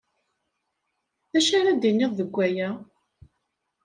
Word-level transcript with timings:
D 1.31 1.33
acu 1.37 1.51
ara 1.59 1.71
d-tiniḍ 1.73 2.11
deg 2.19 2.29
waya? 2.35 2.69